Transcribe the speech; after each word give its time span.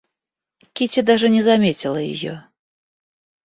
Кити 0.73 1.01
даже 1.03 1.29
не 1.29 1.43
заметила 1.43 1.97
ее. 1.97 2.47